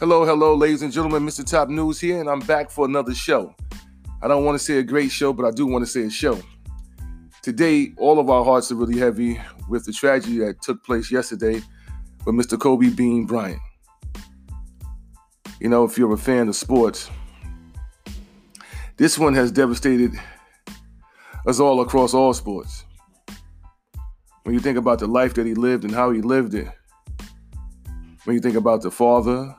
Hello, 0.00 0.24
hello, 0.24 0.54
ladies 0.54 0.82
and 0.82 0.92
gentlemen. 0.92 1.26
Mr. 1.26 1.44
Top 1.44 1.68
News 1.68 1.98
here, 1.98 2.20
and 2.20 2.30
I'm 2.30 2.38
back 2.38 2.70
for 2.70 2.84
another 2.84 3.12
show. 3.12 3.52
I 4.22 4.28
don't 4.28 4.44
want 4.44 4.56
to 4.56 4.64
say 4.64 4.78
a 4.78 4.82
great 4.84 5.10
show, 5.10 5.32
but 5.32 5.44
I 5.44 5.50
do 5.50 5.66
want 5.66 5.84
to 5.84 5.90
say 5.90 6.04
a 6.04 6.10
show. 6.10 6.40
Today, 7.42 7.94
all 7.96 8.20
of 8.20 8.30
our 8.30 8.44
hearts 8.44 8.70
are 8.70 8.76
really 8.76 8.96
heavy 8.96 9.40
with 9.68 9.86
the 9.86 9.92
tragedy 9.92 10.38
that 10.38 10.62
took 10.62 10.84
place 10.84 11.10
yesterday 11.10 11.60
with 12.24 12.36
Mr. 12.36 12.56
Kobe 12.56 12.90
Bean 12.90 13.26
Bryant. 13.26 13.60
You 15.58 15.68
know, 15.68 15.82
if 15.82 15.98
you're 15.98 16.14
a 16.14 16.16
fan 16.16 16.46
of 16.48 16.54
sports, 16.54 17.10
this 18.98 19.18
one 19.18 19.34
has 19.34 19.50
devastated 19.50 20.12
us 21.44 21.58
all 21.58 21.80
across 21.80 22.14
all 22.14 22.32
sports. 22.34 22.84
When 24.44 24.54
you 24.54 24.60
think 24.60 24.78
about 24.78 25.00
the 25.00 25.08
life 25.08 25.34
that 25.34 25.44
he 25.44 25.54
lived 25.54 25.82
and 25.82 25.92
how 25.92 26.12
he 26.12 26.20
lived 26.20 26.54
it, 26.54 26.68
when 28.22 28.34
you 28.34 28.40
think 28.40 28.54
about 28.54 28.82
the 28.82 28.92
father, 28.92 29.56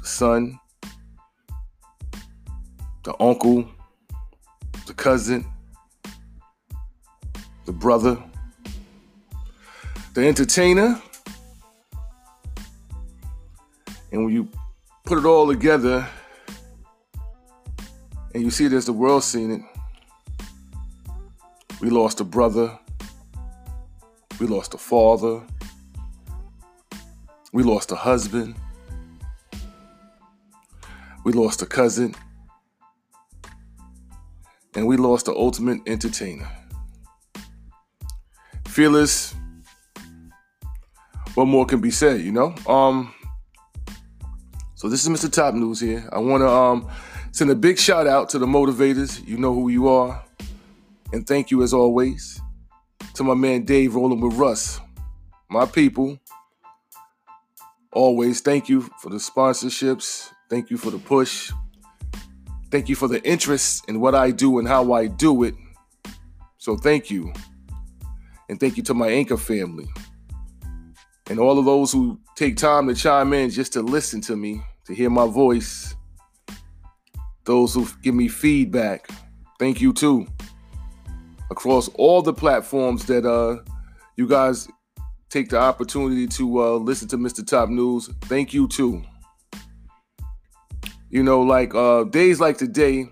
the 0.00 0.06
son, 0.06 0.58
the 3.04 3.14
uncle, 3.20 3.68
the 4.86 4.94
cousin, 4.94 5.44
the 7.66 7.72
brother, 7.72 8.16
the 10.14 10.26
entertainer. 10.26 11.00
And 14.10 14.24
when 14.24 14.34
you 14.34 14.48
put 15.04 15.18
it 15.18 15.26
all 15.26 15.46
together 15.46 16.08
and 18.34 18.42
you 18.42 18.50
see 18.50 18.64
it 18.64 18.72
as 18.72 18.86
the 18.86 18.92
world 18.94 19.22
seen 19.22 19.50
it, 19.50 19.62
we 21.80 21.90
lost 21.90 22.20
a 22.20 22.24
brother, 22.24 22.78
we 24.40 24.46
lost 24.46 24.72
a 24.72 24.78
father, 24.78 25.42
we 27.52 27.62
lost 27.62 27.92
a 27.92 27.96
husband, 27.96 28.54
we 31.30 31.40
lost 31.40 31.62
a 31.62 31.66
cousin, 31.66 32.12
and 34.74 34.84
we 34.84 34.96
lost 34.96 35.26
the 35.26 35.32
ultimate 35.32 35.80
entertainer. 35.86 36.50
Fearless, 38.66 39.36
what 41.34 41.44
more 41.44 41.66
can 41.66 41.80
be 41.80 41.92
said, 41.92 42.20
you 42.20 42.32
know? 42.32 42.52
Um, 42.66 43.14
so 44.74 44.88
this 44.88 45.06
is 45.06 45.08
Mr. 45.08 45.30
Top 45.30 45.54
News 45.54 45.78
here. 45.78 46.08
I 46.12 46.18
want 46.18 46.40
to 46.40 46.48
um, 46.48 46.90
send 47.30 47.48
a 47.50 47.54
big 47.54 47.78
shout 47.78 48.08
out 48.08 48.28
to 48.30 48.40
the 48.40 48.46
motivators. 48.46 49.24
You 49.24 49.38
know 49.38 49.54
who 49.54 49.68
you 49.68 49.88
are. 49.88 50.24
And 51.12 51.24
thank 51.28 51.52
you 51.52 51.62
as 51.62 51.72
always 51.72 52.40
to 53.14 53.22
my 53.22 53.34
man 53.34 53.64
Dave 53.64 53.94
rolling 53.94 54.20
with 54.20 54.34
Russ. 54.34 54.80
My 55.48 55.64
people, 55.64 56.18
always 57.92 58.40
thank 58.40 58.68
you 58.68 58.90
for 59.00 59.10
the 59.10 59.18
sponsorships. 59.18 60.32
Thank 60.50 60.68
you 60.68 60.76
for 60.76 60.90
the 60.90 60.98
push. 60.98 61.52
Thank 62.72 62.88
you 62.88 62.96
for 62.96 63.06
the 63.06 63.22
interest 63.24 63.88
in 63.88 64.00
what 64.00 64.16
I 64.16 64.32
do 64.32 64.58
and 64.58 64.66
how 64.66 64.92
I 64.92 65.06
do 65.06 65.44
it. 65.44 65.54
So 66.58 66.76
thank 66.76 67.08
you. 67.08 67.32
And 68.48 68.58
thank 68.58 68.76
you 68.76 68.82
to 68.82 68.94
my 68.94 69.08
anchor 69.08 69.36
family. 69.36 69.88
And 71.28 71.38
all 71.38 71.58
of 71.58 71.64
those 71.64 71.92
who 71.92 72.18
take 72.34 72.56
time 72.56 72.88
to 72.88 72.94
chime 72.94 73.32
in 73.32 73.50
just 73.50 73.72
to 73.74 73.82
listen 73.82 74.20
to 74.22 74.36
me, 74.36 74.60
to 74.86 74.94
hear 74.94 75.08
my 75.08 75.26
voice. 75.26 75.94
Those 77.44 77.74
who 77.74 77.86
give 78.02 78.16
me 78.16 78.26
feedback. 78.26 79.08
Thank 79.60 79.80
you 79.80 79.92
too. 79.92 80.26
Across 81.50 81.88
all 81.94 82.22
the 82.22 82.32
platforms 82.32 83.06
that 83.06 83.24
uh 83.24 83.62
you 84.16 84.26
guys 84.26 84.68
take 85.28 85.48
the 85.48 85.58
opportunity 85.58 86.26
to 86.26 86.60
uh, 86.60 86.72
listen 86.72 87.06
to 87.08 87.16
Mr. 87.16 87.46
Top 87.46 87.68
News. 87.68 88.08
Thank 88.22 88.52
you 88.52 88.66
too. 88.66 89.02
You 91.10 91.24
know, 91.24 91.42
like 91.42 91.74
uh, 91.74 92.04
days 92.04 92.38
like 92.38 92.56
today, 92.56 93.08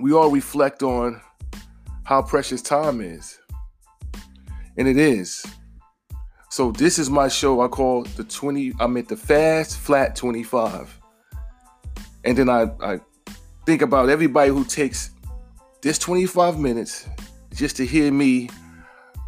we 0.00 0.12
all 0.12 0.28
reflect 0.28 0.82
on 0.82 1.20
how 2.02 2.20
precious 2.20 2.60
time 2.60 3.00
is. 3.00 3.38
And 4.76 4.88
it 4.88 4.96
is. 4.96 5.46
So 6.50 6.72
this 6.72 6.98
is 6.98 7.10
my 7.10 7.28
show 7.28 7.60
I 7.60 7.68
call 7.68 8.02
the 8.02 8.24
20, 8.24 8.72
I'm 8.80 8.96
at 8.96 9.06
the 9.06 9.16
fast 9.16 9.78
flat 9.78 10.16
25. 10.16 10.98
And 12.24 12.36
then 12.36 12.48
I, 12.48 12.70
I 12.80 13.00
think 13.64 13.82
about 13.82 14.08
everybody 14.08 14.50
who 14.50 14.64
takes 14.64 15.12
this 15.80 15.96
25 15.98 16.58
minutes 16.58 17.06
just 17.54 17.76
to 17.76 17.86
hear 17.86 18.10
me 18.10 18.48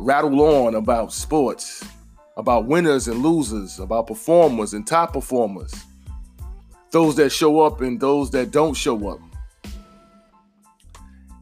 rattle 0.01 0.41
on 0.41 0.75
about 0.75 1.13
sports, 1.13 1.85
about 2.37 2.67
winners 2.67 3.07
and 3.07 3.23
losers, 3.23 3.79
about 3.79 4.09
performers 4.09 4.75
and 4.75 4.85
top 4.85 5.13
performers, 5.13 5.73
those 6.91 7.17
that 7.17 7.31
show 7.31 7.61
up 7.61 7.81
and 7.81 8.01
those 8.01 8.31
that 8.31 8.51
don't 8.51 8.75
show 8.75 9.09
up. 9.09 9.21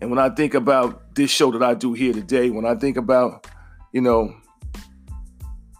And 0.01 0.11
when 0.11 0.19
I 0.19 0.29
think 0.31 0.55
about 0.55 1.15
this 1.15 1.31
show 1.31 1.51
that 1.51 1.63
I 1.63 1.75
do 1.75 1.93
here 1.93 2.13
today, 2.13 2.51
when 2.51 2.65
I 2.65 2.75
think 2.75 2.97
about, 2.97 3.47
you 3.93 4.01
know, 4.01 4.35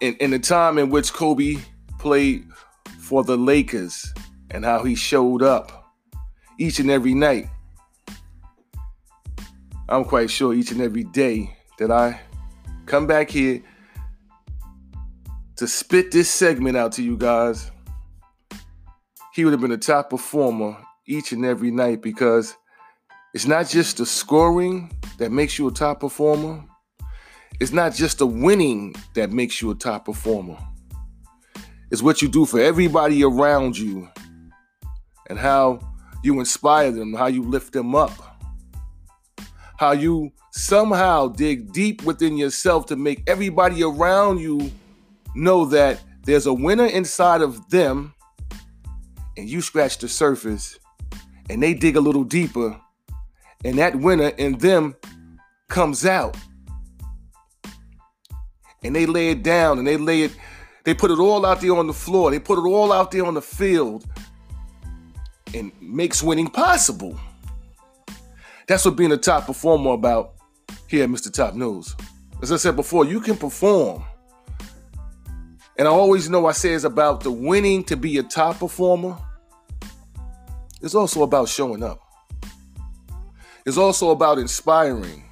in, 0.01 0.15
in 0.17 0.31
the 0.31 0.39
time 0.39 0.79
in 0.79 0.91
which 0.91 1.13
Kobe 1.13 1.57
played 1.99 2.47
for 2.99 3.23
the 3.23 3.37
Lakers 3.37 4.13
and 4.51 4.65
how 4.65 4.83
he 4.83 4.95
showed 4.95 5.43
up 5.43 5.93
each 6.59 6.81
and 6.81 6.91
every 6.91 7.15
night, 7.15 7.49
I'm 9.89 10.05
quite 10.05 10.31
sure 10.31 10.53
each 10.53 10.73
and 10.73 10.81
every 10.81 11.05
day 11.05 11.57
that 11.79 11.91
I 11.91 12.21
come 12.87 13.07
back 13.07 13.31
here 13.31 13.63
to 15.57 15.67
spit 15.67 16.11
this 16.11 16.31
segment 16.31 16.77
out 16.77 16.93
to 16.93 17.03
you 17.03 17.17
guys, 17.17 17.71
he 19.39 19.45
would 19.45 19.53
have 19.53 19.61
been 19.61 19.71
a 19.71 19.79
top 19.79 20.11
performer 20.11 20.77
each 21.07 21.31
and 21.31 21.45
every 21.45 21.71
night 21.71 22.03
because 22.03 22.57
it's 23.33 23.47
not 23.47 23.69
just 23.69 23.99
the 23.99 24.05
scoring 24.05 24.91
that 25.19 25.31
makes 25.31 25.61
you 25.61 25.69
a 25.69 25.71
top 25.71 26.01
performer. 26.01 26.65
It's 27.61 27.71
not 27.71 27.95
just 27.95 28.19
the 28.19 28.27
winning 28.27 28.97
that 29.15 29.31
makes 29.31 29.63
you 29.63 29.71
a 29.71 29.77
top 29.77 30.07
performer. 30.07 30.59
It's 31.93 32.03
what 32.03 32.21
you 32.21 32.27
do 32.27 32.47
for 32.47 32.59
everybody 32.59 33.23
around 33.23 33.79
you 33.79 34.09
and 35.31 35.39
how 35.39 35.89
you 36.25 36.41
inspire 36.41 36.91
them, 36.91 37.15
how 37.15 37.29
you 37.29 37.45
lift 37.45 37.73
them 37.73 37.95
up, 37.95 38.11
how 39.79 39.93
you 39.93 40.33
somehow 40.51 41.29
dig 41.29 41.71
deep 41.73 42.03
within 42.03 42.37
yourself 42.37 42.87
to 42.87 42.97
make 42.97 43.23
everybody 43.29 43.85
around 43.85 44.41
you 44.41 44.73
know 45.37 45.65
that 45.67 46.03
there's 46.25 46.47
a 46.47 46.53
winner 46.53 46.87
inside 46.87 47.41
of 47.41 47.71
them 47.71 48.13
and 49.39 49.49
you 49.49 49.61
scratch 49.61 49.99
the 49.99 50.09
surface 50.09 50.79
and 51.49 51.63
they 51.63 51.73
dig 51.73 51.97
a 51.97 52.01
little 52.01 52.25
deeper 52.25 52.79
and 53.65 53.79
that 53.79 53.97
winner 53.97 54.29
in 54.37 54.59
them 54.59 54.95
comes 55.69 56.05
out 56.05 56.37
and 58.83 58.95
they 58.95 59.07
lay 59.07 59.31
it 59.31 59.43
down 59.43 59.79
and 59.79 59.87
they 59.87 59.97
lay 59.97 60.23
it 60.23 60.37
they 60.85 60.95
put 60.95 61.11
it 61.11 61.19
all 61.19 61.47
out 61.47 61.61
there 61.61 61.75
on 61.77 61.87
the 61.87 61.93
floor 61.93 62.31
they 62.31 62.39
put 62.39 62.59
it 62.59 62.69
all 62.69 62.93
out 62.93 63.11
there 63.11 63.25
on 63.25 63.35
the 63.35 63.43
field 63.43 64.05
and 65.55 65.73
makes 65.81 66.23
winning 66.23 66.49
possible 66.49 67.19
that's 68.69 68.85
what 68.85 68.97
being 68.97 69.13
a 69.13 69.17
top 69.17 69.47
performer 69.47 69.93
about 69.93 70.35
here 70.89 71.05
at 71.05 71.09
Mr. 71.09 71.33
Top 71.33 71.55
News. 71.55 71.97
As 72.43 72.53
I 72.53 72.57
said 72.57 72.77
before, 72.77 73.07
you 73.07 73.19
can 73.19 73.37
perform. 73.37 74.05
And 75.79 75.89
I 75.89 75.91
always 75.91 76.29
know 76.29 76.47
I 76.47 76.53
say 76.53 76.75
it's 76.75 76.85
about 76.85 77.23
the 77.23 77.31
winning 77.31 77.83
to 77.85 77.97
be 77.97 78.19
a 78.19 78.23
top 78.23 78.59
performer. 78.59 79.17
It's 80.81 80.95
also 80.95 81.23
about 81.23 81.49
showing 81.49 81.83
up. 81.83 82.01
It's 83.67 83.77
also 83.77 84.11
about 84.11 84.39
inspiring. 84.39 85.25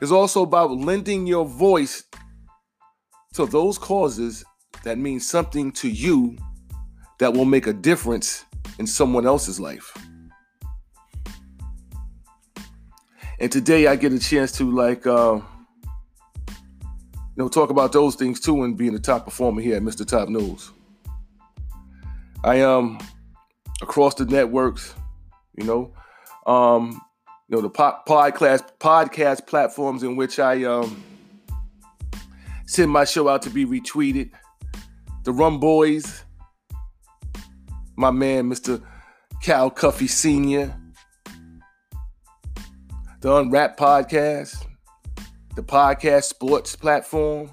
It's 0.00 0.12
also 0.12 0.42
about 0.42 0.70
lending 0.70 1.26
your 1.26 1.46
voice 1.46 2.04
to 3.34 3.46
those 3.46 3.78
causes 3.78 4.44
that 4.84 4.98
mean 4.98 5.18
something 5.18 5.72
to 5.72 5.88
you 5.88 6.36
that 7.18 7.32
will 7.32 7.44
make 7.44 7.66
a 7.66 7.72
difference 7.72 8.44
in 8.78 8.86
someone 8.86 9.26
else's 9.26 9.58
life. 9.58 9.92
And 13.40 13.50
today 13.50 13.86
I 13.86 13.96
get 13.96 14.12
a 14.12 14.18
chance 14.18 14.52
to 14.52 14.70
like 14.70 15.06
uh, 15.06 15.40
you 16.46 16.54
know 17.36 17.48
talk 17.48 17.70
about 17.70 17.92
those 17.92 18.14
things 18.14 18.40
too 18.40 18.64
and 18.64 18.76
being 18.76 18.94
a 18.94 18.98
top 18.98 19.24
performer 19.24 19.60
here 19.60 19.76
at 19.76 19.82
Mr. 19.82 20.06
Top 20.06 20.28
News. 20.28 20.70
I 22.44 22.56
am 22.56 22.68
um, 22.68 22.98
across 23.82 24.14
the 24.14 24.24
networks, 24.24 24.94
you 25.56 25.64
know, 25.64 25.92
um, 26.46 27.00
you 27.48 27.56
know 27.56 27.62
the 27.62 27.70
po- 27.70 27.98
podcast 28.08 28.70
podcast 28.78 29.46
platforms 29.46 30.02
in 30.02 30.16
which 30.16 30.38
I 30.38 30.64
um, 30.64 31.02
send 32.66 32.90
my 32.90 33.04
show 33.04 33.28
out 33.28 33.42
to 33.42 33.50
be 33.50 33.64
retweeted. 33.64 34.30
The 35.24 35.32
Rum 35.32 35.58
Boys, 35.58 36.24
my 37.96 38.10
man, 38.10 38.50
Mr. 38.50 38.82
Cal 39.42 39.70
Cuffy 39.70 40.06
Sr., 40.06 40.74
the 43.20 43.34
Unwrap 43.34 43.76
Podcast, 43.76 44.64
the 45.56 45.62
Podcast 45.62 46.24
Sports 46.24 46.76
Platform, 46.76 47.50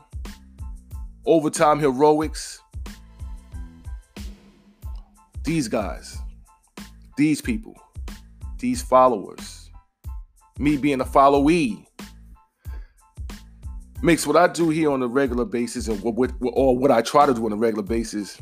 Overtime 1.25 1.79
Heroics, 1.79 2.59
these 5.43 5.67
guys, 5.67 6.17
these 7.17 7.41
people, 7.41 7.75
these 8.59 8.81
followers, 8.81 9.69
me 10.57 10.77
being 10.77 11.01
a 11.01 11.05
followee, 11.05 11.85
makes 14.01 14.27
what 14.27 14.35
I 14.35 14.47
do 14.47 14.69
here 14.69 14.91
on 14.91 15.01
a 15.01 15.07
regular 15.07 15.45
basis 15.45 15.87
and 15.87 16.01
what, 16.01 16.15
what 16.15 16.31
or 16.41 16.77
what 16.77 16.91
I 16.91 17.01
try 17.01 17.25
to 17.25 17.33
do 17.33 17.45
on 17.45 17.53
a 17.53 17.55
regular 17.55 17.83
basis 17.83 18.37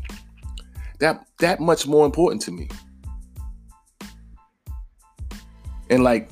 that 1.01 1.25
that 1.39 1.59
much 1.59 1.87
more 1.87 2.05
important 2.05 2.41
to 2.43 2.51
me. 2.51 2.69
And 5.89 6.03
like 6.03 6.29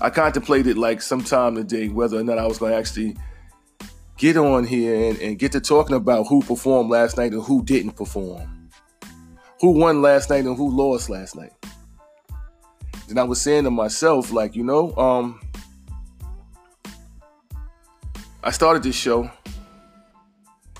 I 0.00 0.10
contemplated 0.10 0.76
like 0.76 1.00
sometime 1.00 1.54
today 1.54 1.88
whether 1.88 2.18
or 2.18 2.24
not 2.24 2.38
I 2.38 2.46
was 2.46 2.58
to 2.58 2.66
actually 2.66 3.16
get 4.16 4.36
on 4.36 4.64
here 4.64 5.10
and, 5.10 5.18
and 5.20 5.38
get 5.38 5.52
to 5.52 5.60
talking 5.60 5.96
about 5.96 6.26
who 6.26 6.42
performed 6.42 6.90
last 6.90 7.16
night 7.16 7.32
and 7.32 7.42
who 7.42 7.64
didn't 7.64 7.92
perform. 7.92 8.57
Who 9.60 9.72
won 9.72 10.02
last 10.02 10.30
night 10.30 10.44
and 10.44 10.56
who 10.56 10.70
lost 10.70 11.10
last 11.10 11.36
night. 11.36 11.52
And 13.08 13.18
I 13.18 13.24
was 13.24 13.40
saying 13.40 13.64
to 13.64 13.70
myself, 13.70 14.32
like, 14.32 14.54
you 14.54 14.62
know, 14.62 14.94
um, 14.96 15.40
I 18.42 18.50
started 18.50 18.82
this 18.82 18.96
show 18.96 19.30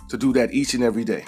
to 0.09 0.17
do 0.17 0.33
that 0.35 0.53
each 0.53 0.75
and 0.75 0.85
every 0.85 1.05
day. 1.05 1.25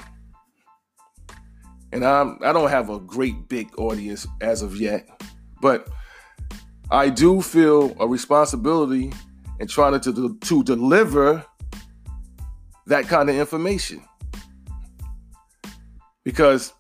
And 1.93 2.05
I'm 2.05 2.39
I 2.43 2.53
don't 2.53 2.71
have 2.71 2.89
a 2.89 3.01
great 3.01 3.49
big 3.49 3.77
audience 3.79 4.27
as 4.41 4.63
of 4.63 4.77
yet, 4.77 5.09
but 5.61 5.89
I 6.91 7.09
do 7.09 7.41
feel 7.43 7.97
a 8.01 8.07
responsibility 8.07 9.13
in 9.59 9.67
trying 9.67 9.99
to, 10.01 10.39
to 10.39 10.63
deliver 10.65 11.45
that 12.87 13.07
kind 13.07 13.29
of 13.29 13.37
information. 13.37 14.03
Because 16.25 16.73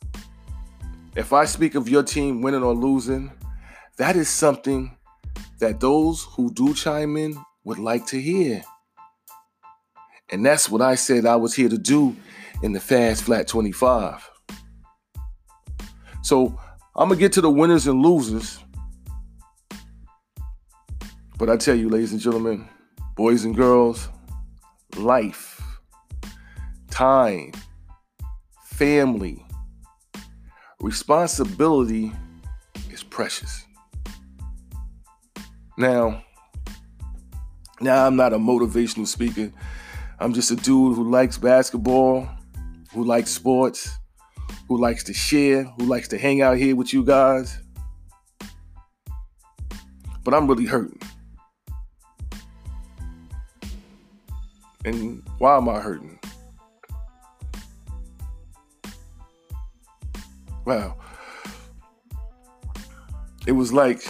if 1.16 1.32
I 1.32 1.44
speak 1.44 1.74
of 1.74 1.88
your 1.88 2.02
team 2.02 2.40
winning 2.40 2.62
or 2.62 2.74
losing, 2.74 3.32
that 3.96 4.16
is 4.16 4.28
something 4.28 4.96
that 5.58 5.80
those 5.80 6.24
who 6.36 6.52
do 6.52 6.74
chime 6.74 7.16
in 7.16 7.36
would 7.64 7.78
like 7.78 8.06
to 8.06 8.20
hear. 8.20 8.62
And 10.30 10.46
that's 10.46 10.68
what 10.68 10.80
I 10.80 10.94
said 10.94 11.26
I 11.26 11.36
was 11.36 11.54
here 11.54 11.68
to 11.68 11.78
do 11.78 12.16
in 12.62 12.72
the 12.72 12.80
Fast 12.80 13.24
Flat 13.24 13.48
25. 13.48 14.30
So 16.22 16.58
I'm 16.94 17.08
going 17.08 17.18
to 17.18 17.20
get 17.20 17.32
to 17.32 17.40
the 17.40 17.50
winners 17.50 17.86
and 17.86 18.00
losers. 18.00 18.58
But 21.36 21.50
I 21.50 21.56
tell 21.56 21.74
you, 21.74 21.88
ladies 21.88 22.12
and 22.12 22.20
gentlemen, 22.20 22.68
boys 23.16 23.44
and 23.44 23.56
girls, 23.56 24.08
life, 24.96 25.60
time, 26.90 27.52
family, 28.64 29.44
responsibility 30.80 32.12
is 32.90 33.02
precious. 33.02 33.66
Now, 35.76 36.22
now 37.80 38.06
I'm 38.06 38.16
not 38.16 38.32
a 38.32 38.38
motivational 38.38 39.06
speaker. 39.06 39.52
I'm 40.18 40.34
just 40.34 40.50
a 40.50 40.56
dude 40.56 40.96
who 40.96 41.10
likes 41.10 41.38
basketball, 41.38 42.28
who 42.92 43.04
likes 43.04 43.30
sports, 43.30 43.90
who 44.68 44.78
likes 44.78 45.04
to 45.04 45.14
share, 45.14 45.64
who 45.64 45.86
likes 45.86 46.08
to 46.08 46.18
hang 46.18 46.42
out 46.42 46.56
here 46.56 46.76
with 46.76 46.92
you 46.92 47.04
guys. 47.04 47.58
But 50.22 50.34
I'm 50.34 50.46
really 50.46 50.66
hurting. 50.66 51.00
And 54.84 55.22
why 55.38 55.56
am 55.56 55.68
I 55.68 55.80
hurting? 55.80 56.19
Wow. 60.70 60.94
It 63.44 63.50
was 63.50 63.72
like 63.72 64.08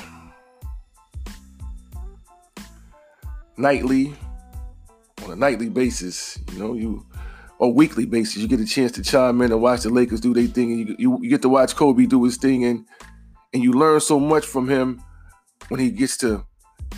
nightly 3.56 4.14
on 5.24 5.30
a 5.30 5.36
nightly 5.36 5.70
basis, 5.70 6.38
you 6.52 6.58
know, 6.58 6.74
you 6.74 7.06
or 7.58 7.72
weekly 7.72 8.04
basis, 8.04 8.36
you 8.36 8.46
get 8.46 8.60
a 8.60 8.66
chance 8.66 8.92
to 8.92 9.02
chime 9.02 9.40
in 9.40 9.52
and 9.52 9.62
watch 9.62 9.84
the 9.84 9.88
Lakers 9.88 10.20
do 10.20 10.34
their 10.34 10.46
thing, 10.48 10.72
and 10.72 10.88
you, 10.90 10.96
you, 10.98 11.18
you 11.22 11.30
get 11.30 11.40
to 11.40 11.48
watch 11.48 11.74
Kobe 11.76 12.04
do 12.04 12.24
his 12.24 12.36
thing, 12.36 12.66
and 12.66 12.86
and 13.54 13.62
you 13.62 13.72
learn 13.72 14.00
so 14.00 14.20
much 14.20 14.44
from 14.44 14.68
him 14.68 15.02
when 15.68 15.80
he 15.80 15.90
gets 15.90 16.18
to 16.18 16.44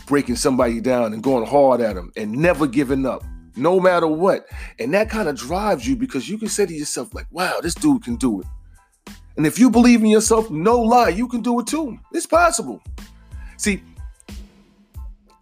breaking 0.08 0.34
somebody 0.34 0.80
down 0.80 1.12
and 1.12 1.22
going 1.22 1.46
hard 1.46 1.80
at 1.80 1.96
him 1.96 2.10
and 2.16 2.32
never 2.32 2.66
giving 2.66 3.06
up, 3.06 3.22
no 3.54 3.78
matter 3.78 4.08
what. 4.08 4.44
And 4.80 4.92
that 4.94 5.08
kind 5.08 5.28
of 5.28 5.36
drives 5.36 5.86
you 5.86 5.94
because 5.94 6.28
you 6.28 6.36
can 6.36 6.48
say 6.48 6.66
to 6.66 6.74
yourself, 6.74 7.14
like, 7.14 7.26
wow, 7.30 7.60
this 7.62 7.76
dude 7.76 8.02
can 8.02 8.16
do 8.16 8.40
it. 8.40 8.46
And 9.36 9.46
if 9.46 9.58
you 9.58 9.70
believe 9.70 10.00
in 10.00 10.06
yourself, 10.06 10.50
no 10.50 10.80
lie, 10.80 11.08
you 11.08 11.26
can 11.26 11.40
do 11.40 11.60
it 11.60 11.66
too. 11.66 11.98
It's 12.12 12.26
possible. 12.26 12.82
See, 13.56 13.82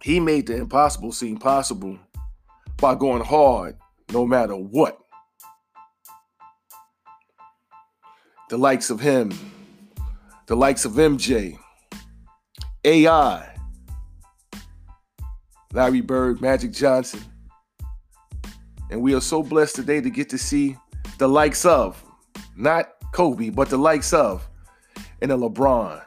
he 0.01 0.19
made 0.19 0.47
the 0.47 0.57
impossible 0.57 1.11
seem 1.11 1.37
possible 1.37 1.97
by 2.77 2.95
going 2.95 3.23
hard 3.23 3.77
no 4.11 4.25
matter 4.25 4.55
what. 4.55 4.97
The 8.49 8.57
likes 8.57 8.89
of 8.89 8.99
him, 8.99 9.31
the 10.47 10.55
likes 10.55 10.83
of 10.85 10.93
MJ, 10.93 11.57
AI, 12.83 13.55
Larry 15.73 16.01
Bird, 16.01 16.41
Magic 16.41 16.71
Johnson. 16.71 17.21
And 18.89 19.01
we 19.01 19.13
are 19.15 19.21
so 19.21 19.41
blessed 19.41 19.75
today 19.75 20.01
to 20.01 20.09
get 20.09 20.29
to 20.29 20.37
see 20.37 20.75
the 21.17 21.29
likes 21.29 21.65
of, 21.65 22.03
not 22.57 22.89
Kobe, 23.11 23.49
but 23.49 23.69
the 23.69 23.77
likes 23.77 24.13
of, 24.13 24.47
and 25.21 25.31
a 25.31 25.35
LeBron. 25.35 26.01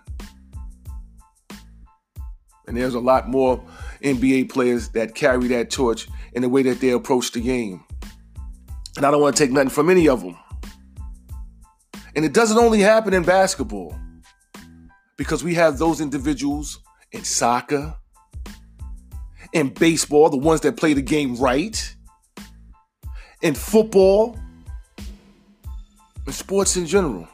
And 2.67 2.77
there's 2.77 2.95
a 2.95 3.01
lot 3.01 3.29
more 3.29 3.63
NBA 4.03 4.51
players 4.51 4.89
that 4.91 5.15
carry 5.15 5.49
that 5.49 5.71
torch 5.71 6.09
in 6.33 6.43
the 6.43 6.49
way 6.49 6.63
that 6.63 6.81
they 6.81 6.91
approach 6.91 7.33
the 7.33 7.41
game. 7.41 7.85
And 8.97 9.05
I 9.05 9.11
don't 9.11 9.21
want 9.21 9.37
to 9.37 9.43
take 9.43 9.53
nothing 9.53 9.71
from 9.71 9.91
any 9.91 10.09
of 10.09 10.23
them. 10.23 10.37
And 12.17 12.25
it 12.25 12.33
doesn't 12.33 12.57
only 12.59 12.81
happen 12.81 13.13
in 13.13 13.25
basketball, 13.25 13.97
because 15.17 15.45
we 15.45 15.55
have 15.55 15.79
those 15.79 16.01
individuals 16.01 16.81
in 17.13 17.25
soccer, 17.25 17.97
in 19.53 19.69
baseball, 19.69 20.31
the 20.31 20.37
ones 20.37 20.61
that 20.63 20.77
play 20.77 20.95
the 20.95 21.03
game 21.03 21.37
right, 21.37 21.95
in 23.43 23.55
football, 23.55 24.39
in 26.27 26.33
sports 26.33 26.77
in 26.77 26.87
general. 26.87 27.29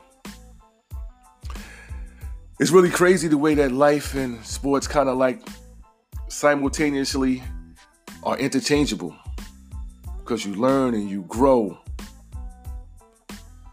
It's 2.59 2.71
really 2.71 2.91
crazy 2.91 3.29
the 3.29 3.39
way 3.39 3.55
that 3.55 3.73
life 3.73 4.15
and 4.15 4.45
sports 4.45 4.87
kind 4.87 5.09
of 5.09 5.17
like 5.17 5.41
simultaneously 6.29 7.43
are 8.23 8.37
interchangeable 8.39 9.17
because 10.19 10.45
you 10.45 10.55
learn 10.55 10.95
and 10.95 11.09
you 11.09 11.23
grow. 11.23 11.79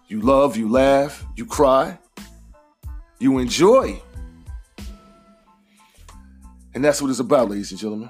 You 0.08 0.22
love, 0.22 0.56
you 0.56 0.70
laugh, 0.70 1.26
you 1.36 1.46
cry, 1.46 2.00
you 3.20 3.40
enjoy. 3.40 4.02
And 6.74 6.84
that's 6.84 7.02
what 7.02 7.10
it's 7.10 7.20
about, 7.20 7.50
ladies 7.50 7.72
and 7.72 7.80
gentlemen. 7.80 8.10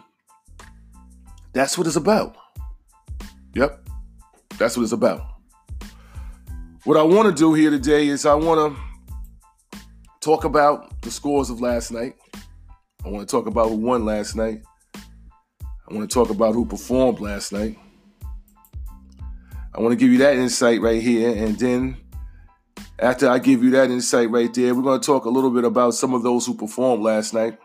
That's 1.53 1.77
what 1.77 1.87
it's 1.87 1.95
about. 1.95 2.35
Yep, 3.55 3.89
that's 4.59 4.77
what 4.77 4.83
it's 4.83 4.91
about. 4.91 5.36
What 6.87 6.95
I 6.95 7.03
want 7.03 7.27
to 7.27 7.35
do 7.37 7.53
here 7.53 7.69
today 7.69 8.07
is 8.07 8.25
I 8.25 8.33
want 8.33 8.73
to 9.73 9.79
talk 10.21 10.45
about 10.45 11.01
the 11.01 11.11
scores 11.11 11.49
of 11.49 11.59
last 11.59 11.91
night. 11.91 12.15
I 13.03 13.09
want 13.09 13.27
to 13.27 13.29
talk 13.29 13.45
about 13.45 13.67
who 13.67 13.75
won 13.75 14.05
last 14.05 14.37
night. 14.37 14.61
I 14.95 15.93
want 15.93 16.09
to 16.09 16.13
talk 16.13 16.29
about 16.29 16.55
who 16.55 16.65
performed 16.65 17.19
last 17.19 17.51
night. 17.51 17.77
I 19.75 19.81
want 19.81 19.91
to 19.91 19.97
give 19.97 20.13
you 20.13 20.19
that 20.19 20.37
insight 20.37 20.79
right 20.79 21.01
here. 21.01 21.35
And 21.35 21.59
then 21.59 21.97
after 22.99 23.27
I 23.27 23.39
give 23.39 23.65
you 23.65 23.71
that 23.71 23.91
insight 23.91 24.29
right 24.29 24.53
there, 24.53 24.73
we're 24.73 24.81
going 24.81 25.01
to 25.01 25.05
talk 25.05 25.25
a 25.25 25.29
little 25.29 25.51
bit 25.51 25.65
about 25.65 25.93
some 25.93 26.13
of 26.13 26.23
those 26.23 26.45
who 26.45 26.53
performed 26.53 27.03
last 27.03 27.33
night. 27.33 27.57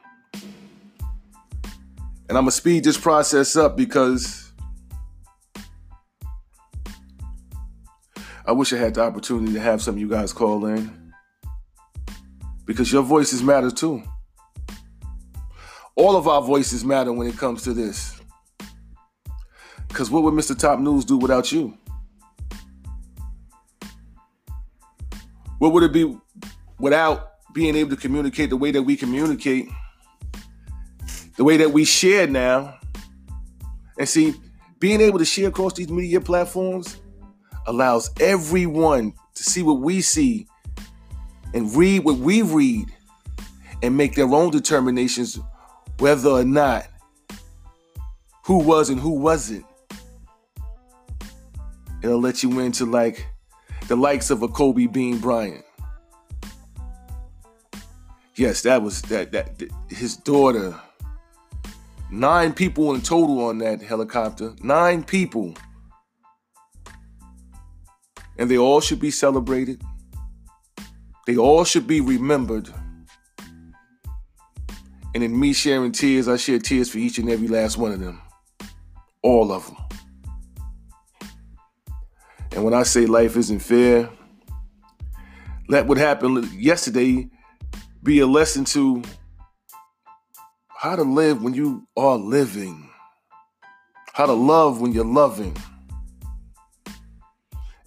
And 2.29 2.37
I'm 2.37 2.43
going 2.43 2.47
to 2.47 2.50
speed 2.50 2.83
this 2.83 2.99
process 2.99 3.55
up 3.55 3.76
because 3.76 4.51
I 8.45 8.53
wish 8.53 8.73
I 8.73 8.77
had 8.77 8.95
the 8.95 9.03
opportunity 9.03 9.53
to 9.53 9.61
have 9.61 9.81
some 9.81 9.95
of 9.95 10.01
you 10.01 10.09
guys 10.09 10.33
call 10.33 10.67
in. 10.67 11.13
Because 12.67 12.93
your 12.93 13.03
voices 13.03 13.43
matter 13.43 13.71
too. 13.71 14.03
All 15.95 16.17
of 16.17 16.27
our 16.27 16.43
voices 16.43 16.85
matter 16.85 17.13
when 17.13 17.29
it 17.29 17.37
comes 17.37 17.63
to 17.63 17.73
this. 17.73 18.21
Because 19.87 20.11
what 20.11 20.25
would 20.25 20.35
Mr. 20.35 20.59
Top 20.59 20.81
News 20.81 21.05
do 21.05 21.19
without 21.19 21.53
you? 21.53 21.77
What 25.59 25.73
would 25.73 25.85
it 25.85 25.93
be 25.93 26.17
without 26.81 27.35
being 27.53 27.77
able 27.77 27.91
to 27.91 27.97
communicate 27.97 28.51
the 28.51 28.57
way 28.57 28.73
that 28.73 28.83
we 28.83 28.97
communicate, 28.97 29.69
the 31.37 31.45
way 31.45 31.59
that 31.59 31.71
we 31.73 31.85
share 31.85 32.27
now? 32.27 32.77
And 33.99 34.09
see, 34.09 34.35
being 34.81 35.01
able 35.01 35.21
to 35.21 35.25
share 35.25 35.49
across 35.49 35.75
these 35.75 35.91
media 35.91 36.21
platforms 36.21 36.97
allows 37.66 38.11
everyone 38.21 39.14
to 39.35 39.42
see 39.42 39.62
what 39.62 39.81
we 39.81 40.00
see 40.00 40.47
and 41.54 41.75
read 41.75 42.04
what 42.04 42.19
we 42.19 42.42
read 42.42 42.87
and 43.83 43.97
make 43.97 44.14
their 44.14 44.33
own 44.33 44.50
determinations 44.50 45.38
whether 45.99 46.31
or 46.31 46.45
not 46.45 46.87
who 48.45 48.59
was 48.59 48.90
and 48.90 48.99
who 48.99 49.11
wasn't. 49.11 49.64
It'll 52.02 52.21
let 52.21 52.42
you 52.42 52.59
into 52.61 52.85
like 52.85 53.26
the 53.88 53.97
likes 53.97 54.31
of 54.31 54.42
a 54.42 54.49
Kobe 54.49 54.87
Bean 54.87 55.19
Bryant. 55.19 55.64
Yes, 58.35 58.62
that 58.62 58.83
was 58.83 59.02
that 59.02 59.33
that 59.33 59.62
his 59.88 60.16
daughter. 60.16 60.75
Nine 62.11 62.52
people 62.52 62.95
in 62.95 63.00
total 63.00 63.45
on 63.45 63.59
that 63.59 63.81
helicopter. 63.81 64.54
Nine 64.62 65.02
people. 65.02 65.54
And 68.43 68.51
they 68.51 68.59
all 68.59 68.81
should 68.81 68.99
be 68.99 69.13
celebrated. 69.13 69.81
They 71.29 71.37
all 71.37 71.63
should 71.63 71.87
be 71.87 72.01
remembered. 72.01 72.69
And 75.15 75.23
in 75.23 75.39
me 75.39 75.53
sharing 75.53 75.93
tears, 75.93 76.27
I 76.27 76.39
share 76.39 76.59
tears 76.59 76.91
for 76.91 76.99
each 76.99 77.19
and 77.19 77.31
every 77.31 77.47
last 77.47 77.79
one 77.79 77.93
of 77.93 78.01
them. 78.01 78.21
All 79.23 79.53
of 79.53 79.69
them. 79.69 79.77
And 82.51 82.65
when 82.65 82.75
I 82.75 82.83
say 82.83 83.07
life 83.07 83.37
isn't 83.37 83.61
fair, 83.61 84.11
let 85.69 85.87
what 85.87 85.99
happened 85.99 86.45
yesterday 86.53 87.31
be 88.03 88.19
a 88.19 88.27
lesson 88.27 88.65
to 88.65 89.05
how 90.77 90.97
to 90.97 91.05
live 91.05 91.45
when 91.45 91.55
you 91.55 91.87
are 91.97 92.17
living, 92.17 92.91
how 94.15 94.27
to 94.27 94.33
love 94.33 94.81
when 94.81 94.91
you're 94.91 95.05
loving. 95.05 95.57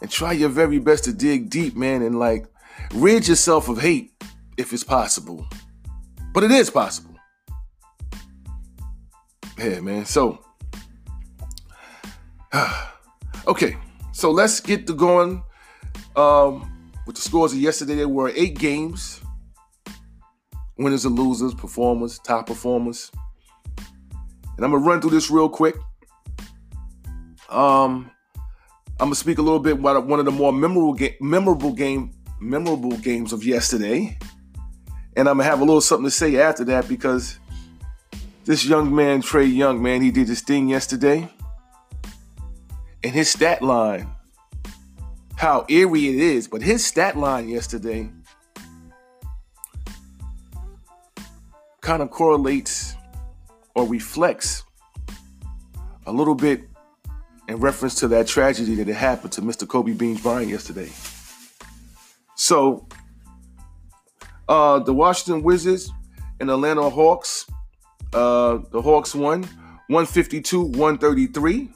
And 0.02 0.12
try 0.12 0.34
your 0.34 0.50
very 0.50 0.80
best 0.80 1.06
to 1.06 1.14
dig 1.14 1.50
deep, 1.50 1.76
man, 1.76 2.02
and 2.02 2.20
like 2.20 2.46
rid 2.94 3.28
yourself 3.28 3.70
of 3.70 3.80
hate 3.80 4.12
if 4.58 4.74
it's 4.74 4.84
possible. 4.84 5.48
But 6.34 6.44
it 6.44 6.52
is 6.52 6.70
possible. 6.70 7.16
Yeah, 9.58 9.80
man. 9.80 10.06
So, 10.06 10.44
okay. 13.48 13.78
So 14.12 14.32
let's 14.32 14.60
get 14.60 14.88
to 14.88 14.94
going 14.94 15.44
um, 16.16 16.94
with 17.06 17.16
the 17.16 17.22
scores 17.22 17.54
of 17.54 17.60
yesterday. 17.60 17.96
There 17.96 18.08
were 18.08 18.32
eight 18.36 18.58
games. 18.58 19.22
Winners 20.78 21.06
and 21.06 21.18
losers, 21.18 21.54
performers, 21.54 22.20
top 22.20 22.48
performers. 22.48 23.12
And 24.58 24.66
I'm 24.66 24.72
gonna 24.72 24.86
run 24.86 25.02
through 25.02 25.12
this 25.12 25.30
real 25.32 25.50
quick. 25.50 25.76
Um, 27.50 28.12
I'm 29.00 29.08
gonna 29.08 29.16
speak 29.16 29.40
a 29.40 29.42
little 29.42 29.60
bit 29.60 29.74
about 29.74 30.06
one 30.06 30.20
of 30.20 30.26
the 30.26 30.32
more 30.32 30.54
memorable 30.54 30.94
ga- 30.94 31.18
memorable 31.20 31.74
game 31.74 32.12
memorable 32.40 32.96
games 32.98 33.34
of 33.34 33.44
yesterday, 33.44 34.18
and 35.18 35.28
I'm 35.28 35.38
gonna 35.38 35.50
have 35.50 35.60
a 35.60 35.66
little 35.66 35.82
something 35.82 36.06
to 36.06 36.12
say 36.12 36.38
after 36.38 36.64
that 36.66 36.88
because 36.88 37.40
this 38.46 38.64
young 38.64 38.94
man, 38.94 39.22
Trae 39.22 39.54
Young, 39.54 39.82
man, 39.82 40.02
he 40.02 40.12
did 40.12 40.28
his 40.28 40.42
thing 40.42 40.70
yesterday. 40.70 41.28
And 43.04 43.14
his 43.14 43.30
stat 43.30 43.62
line, 43.62 44.08
how 45.36 45.66
eerie 45.68 46.10
it 46.10 46.16
is, 46.16 46.48
but 46.48 46.62
his 46.62 46.86
stat 46.86 47.18
line 47.18 47.50
yesterday 47.50 48.10
kind 51.82 52.02
of 52.02 52.10
correlates 52.10 52.96
or 53.76 53.88
reflects 53.88 54.64
a 56.08 56.12
little 56.12 56.34
bit 56.36 56.64
in 57.48 57.58
reference 57.58 57.96
to 57.96 58.08
that 58.10 58.28
tragedy 58.28 58.76
that 58.76 58.88
had 58.88 58.96
happened 58.96 59.32
to 59.34 59.42
Mr. 59.42 59.68
Kobe 59.68 59.94
Beans 59.94 60.22
Bryant 60.22 60.50
yesterday. 60.50 60.92
So, 62.36 62.88
uh, 64.50 64.80
the 64.80 64.94
Washington 64.94 65.44
Wizards 65.44 65.92
and 66.40 66.50
Atlanta 66.50 66.90
Hawks 66.90 67.46
uh, 68.16 68.60
the 68.72 68.82
Hawks 68.82 69.14
won 69.14 69.44
152 69.88 70.62
133. 70.62 71.70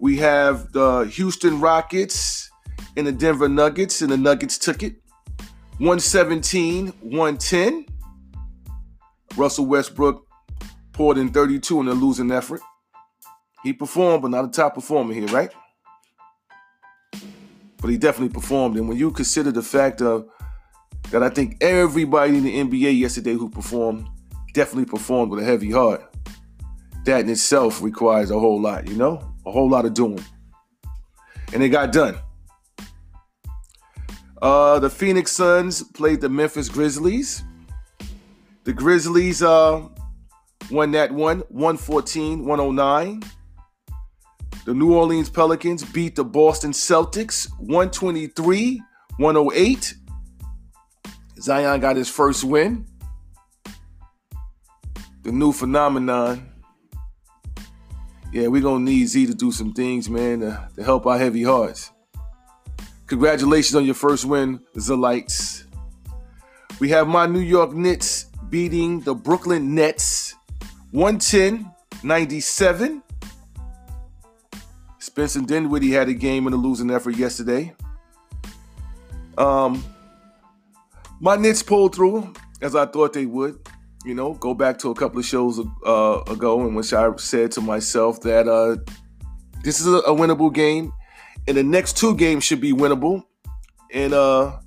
We 0.00 0.16
have 0.16 0.72
the 0.72 1.02
Houston 1.04 1.60
Rockets 1.60 2.50
and 2.96 3.06
the 3.06 3.12
Denver 3.12 3.48
Nuggets, 3.48 4.02
and 4.02 4.10
the 4.10 4.16
Nuggets 4.16 4.58
took 4.58 4.82
it 4.82 4.96
117 5.78 6.88
110. 6.88 7.86
Russell 9.36 9.66
Westbrook 9.66 10.26
poured 10.92 11.16
in 11.16 11.28
32 11.28 11.80
in 11.80 11.88
a 11.88 11.92
losing 11.92 12.32
effort. 12.32 12.60
He 13.68 13.74
performed, 13.74 14.22
but 14.22 14.30
not 14.30 14.46
a 14.46 14.48
top 14.48 14.76
performer 14.76 15.12
here, 15.12 15.26
right? 15.26 15.52
But 17.82 17.90
he 17.90 17.98
definitely 17.98 18.32
performed. 18.32 18.78
And 18.78 18.88
when 18.88 18.96
you 18.96 19.10
consider 19.10 19.52
the 19.52 19.62
fact 19.62 20.00
of 20.00 20.26
that 21.10 21.22
I 21.22 21.28
think 21.28 21.62
everybody 21.62 22.38
in 22.38 22.44
the 22.44 22.56
NBA 22.64 22.98
yesterday 22.98 23.34
who 23.34 23.50
performed 23.50 24.08
definitely 24.54 24.86
performed 24.86 25.30
with 25.30 25.42
a 25.42 25.44
heavy 25.44 25.70
heart. 25.70 26.02
That 27.04 27.20
in 27.20 27.28
itself 27.28 27.82
requires 27.82 28.30
a 28.30 28.40
whole 28.40 28.58
lot, 28.58 28.88
you 28.88 28.96
know? 28.96 29.34
A 29.44 29.52
whole 29.52 29.68
lot 29.68 29.84
of 29.84 29.92
doing. 29.92 30.24
And 31.52 31.62
it 31.62 31.68
got 31.68 31.92
done. 31.92 32.16
Uh, 34.40 34.78
the 34.78 34.88
Phoenix 34.88 35.30
Suns 35.30 35.82
played 35.82 36.22
the 36.22 36.30
Memphis 36.30 36.70
Grizzlies. 36.70 37.44
The 38.64 38.72
Grizzlies 38.72 39.42
uh, 39.42 39.86
won 40.70 40.92
that 40.92 41.12
one, 41.12 41.40
114 41.50 42.46
109. 42.46 43.22
The 44.68 44.74
New 44.74 44.94
Orleans 44.94 45.30
Pelicans 45.30 45.82
beat 45.82 46.14
the 46.14 46.22
Boston 46.22 46.72
Celtics 46.72 47.48
123 47.56 48.82
108. 49.16 49.94
Zion 51.40 51.80
got 51.80 51.96
his 51.96 52.10
first 52.10 52.44
win 52.44 52.84
the 55.22 55.32
new 55.32 55.52
phenomenon. 55.52 56.52
Yeah, 58.30 58.48
we're 58.48 58.60
gonna 58.60 58.84
need 58.84 59.06
Z 59.06 59.28
to 59.28 59.34
do 59.34 59.52
some 59.52 59.72
things, 59.72 60.10
man, 60.10 60.40
to, 60.40 60.68
to 60.76 60.84
help 60.84 61.06
our 61.06 61.16
heavy 61.16 61.44
hearts. 61.44 61.90
Congratulations 63.06 63.74
on 63.74 63.86
your 63.86 63.94
first 63.94 64.26
win, 64.26 64.60
Lights. 64.74 65.64
We 66.78 66.90
have 66.90 67.08
my 67.08 67.24
New 67.24 67.40
York 67.40 67.72
Knicks 67.72 68.26
beating 68.50 69.00
the 69.00 69.14
Brooklyn 69.14 69.74
Nets 69.74 70.34
110 70.90 71.72
97. 72.02 73.02
Spencer 75.08 75.40
Dinwiddie 75.40 75.90
had 75.90 76.08
a 76.08 76.14
game 76.14 76.46
in 76.46 76.52
a 76.52 76.56
losing 76.56 76.90
effort 76.90 77.16
yesterday. 77.16 77.74
Um, 79.36 79.84
my 81.20 81.36
Knicks 81.36 81.62
pulled 81.62 81.94
through 81.94 82.32
as 82.60 82.74
I 82.74 82.86
thought 82.86 83.12
they 83.12 83.26
would 83.26 83.58
you 84.04 84.14
know, 84.14 84.34
go 84.34 84.54
back 84.54 84.78
to 84.78 84.90
a 84.90 84.94
couple 84.94 85.18
of 85.18 85.24
shows 85.24 85.60
uh, 85.86 86.22
ago 86.28 86.66
in 86.66 86.74
which 86.74 86.92
I 86.92 87.14
said 87.16 87.52
to 87.52 87.60
myself 87.60 88.20
that 88.22 88.48
uh, 88.48 88.76
this 89.62 89.80
is 89.80 89.86
a, 89.86 90.14
winnable 90.14 90.52
game, 90.52 90.92
and 91.46 91.56
the 91.56 91.62
next 91.62 91.96
two 91.96 92.14
games 92.14 92.44
should 92.44 92.60
be 92.60 92.72
winnable, 92.72 93.24
and 93.92 94.14
uh, 94.14 94.58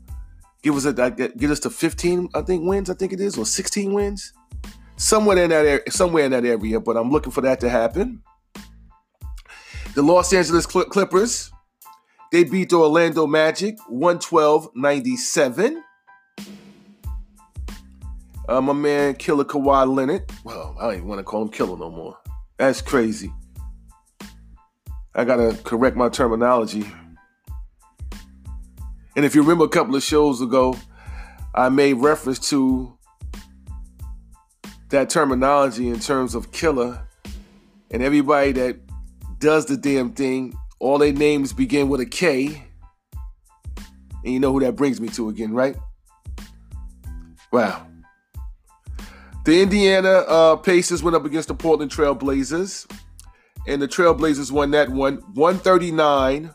give 0.62 0.76
us 0.76 0.86
a 0.86 0.94
get 0.94 1.50
us 1.50 1.60
to 1.62 1.70
15, 1.70 2.30
I 2.34 2.42
think 2.42 2.68
wins, 2.68 2.90
I 2.90 2.94
think 2.94 3.14
it 3.14 3.22
is, 3.22 3.38
or 3.38 3.46
16 3.46 3.94
wins, 3.94 4.34
somewhere 4.98 5.38
in 5.38 5.50
that 5.50 5.66
area, 5.66 5.82
somewhere 5.90 6.26
in 6.26 6.32
that 6.32 6.46
area. 6.46 6.80
But 6.80 6.98
I'm 6.98 7.10
looking 7.10 7.32
for 7.32 7.42
that 7.42 7.60
to 7.62 7.70
happen. 7.70 8.22
The 9.94 10.02
Los 10.02 10.32
Angeles 10.32 10.66
Clippers, 10.66 11.52
they 12.32 12.46
beat 12.46 12.70
the 12.70 12.78
Orlando 12.78 13.28
Magic 13.28 13.76
112-97. 13.92 15.82
Uh, 18.48 18.62
my 18.62 18.72
man 18.72 19.16
Killer 19.16 19.44
Kawhi 19.44 19.94
Leonard. 19.94 20.32
Well, 20.46 20.78
I 20.80 20.86
don't 20.86 20.94
even 20.96 21.08
want 21.10 21.20
to 21.20 21.24
call 21.24 21.42
him 21.42 21.50
Killer 21.50 21.78
no 21.78 21.90
more. 21.92 22.18
That's 22.58 22.82
crazy. 22.82 23.34
I 25.14 25.26
gotta 25.26 25.58
correct 25.64 25.98
my 25.98 26.08
terminology. 26.08 26.86
And 29.18 29.26
if 29.26 29.36
you 29.36 29.42
remember 29.42 29.66
a 29.66 29.70
couple 29.70 29.94
of 29.98 30.04
shows 30.04 30.40
ago, 30.40 30.78
I 31.54 31.68
made 31.68 31.96
reference 31.96 32.40
to 32.50 32.98
that 34.88 35.10
terminology 35.10 35.90
in 35.90 36.00
terms 36.00 36.34
of 36.34 36.54
killer. 36.54 37.06
And 37.90 38.02
everybody 38.02 38.54
that 38.54 38.80
does 39.42 39.66
the 39.66 39.76
damn 39.76 40.12
thing, 40.12 40.54
all 40.80 41.00
their 41.00 41.12
names 41.12 41.52
begin 41.52 41.90
with 41.90 42.00
a 42.00 42.06
K. 42.06 42.64
And 44.24 44.34
you 44.34 44.40
know 44.40 44.54
who 44.54 44.62
that 44.62 44.76
brings 44.76 45.02
me 45.02 45.10
to 45.10 45.30
again, 45.30 45.54
right? 45.54 45.76
Wow. 47.52 47.88
The 49.44 49.62
Indiana 49.62 50.10
uh, 50.10 50.56
Pacers 50.56 51.02
went 51.02 51.16
up 51.16 51.26
against 51.26 51.48
the 51.48 51.56
Portland 51.56 51.90
Trail 51.90 52.14
Blazers, 52.14 52.88
and 53.68 53.82
the 53.82 53.88
Trailblazers 53.88 54.52
won 54.52 54.72
that 54.72 54.90
one 54.90 55.16
139 55.34 56.54